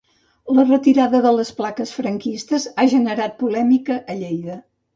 La 0.59 0.63
retirada 0.69 1.19
de 1.25 1.33
les 1.35 1.51
plaques 1.59 1.93
franquistes 1.99 2.67
ha 2.85 2.89
generat 2.97 3.39
polèmica 3.45 4.03
a 4.15 4.21
Lleida. 4.25 4.61